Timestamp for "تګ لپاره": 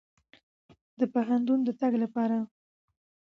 1.81-2.37